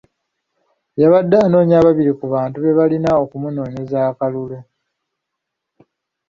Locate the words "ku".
2.19-2.25